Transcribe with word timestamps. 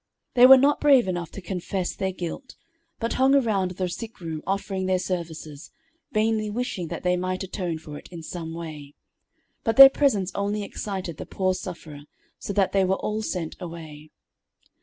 They 0.33 0.47
were 0.47 0.57
not 0.57 0.81
brave 0.81 1.07
enough 1.07 1.29
to 1.29 1.43
confess 1.43 1.93
their 1.95 2.11
guilt, 2.11 2.55
but 2.99 3.13
hung 3.21 3.35
around 3.35 3.69
the 3.69 3.87
sick 3.87 4.19
room 4.19 4.41
offering 4.47 4.87
their 4.87 4.97
services, 4.97 5.69
vainly 6.11 6.49
wishing 6.49 6.87
that 6.87 7.03
they 7.03 7.15
might 7.15 7.43
atone 7.43 7.77
for 7.77 7.99
it 7.99 8.07
in 8.11 8.23
some 8.23 8.55
way. 8.55 8.95
But 9.63 9.75
their 9.77 9.89
presence 9.89 10.31
only 10.33 10.63
excited 10.63 11.17
the 11.17 11.27
poor 11.27 11.53
sufferer, 11.53 12.05
so 12.39 12.51
that 12.51 12.71
they 12.71 12.83
were 12.83 12.97
all 12.97 13.21
sent 13.21 13.55
away. 13.59 14.09